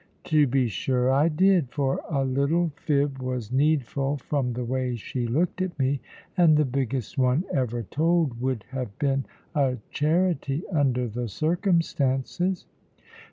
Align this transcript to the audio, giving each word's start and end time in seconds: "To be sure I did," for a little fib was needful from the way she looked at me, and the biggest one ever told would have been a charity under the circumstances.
"To 0.23 0.47
be 0.47 0.67
sure 0.67 1.11
I 1.11 1.29
did," 1.29 1.69
for 1.69 2.01
a 2.09 2.25
little 2.25 2.71
fib 2.75 3.19
was 3.19 3.51
needful 3.51 4.17
from 4.17 4.53
the 4.53 4.65
way 4.65 4.95
she 4.95 5.27
looked 5.27 5.61
at 5.61 5.77
me, 5.77 6.01
and 6.35 6.57
the 6.57 6.65
biggest 6.65 7.19
one 7.19 7.43
ever 7.53 7.83
told 7.83 8.41
would 8.41 8.65
have 8.71 8.97
been 8.97 9.25
a 9.53 9.77
charity 9.91 10.63
under 10.71 11.07
the 11.07 11.27
circumstances. 11.27 12.65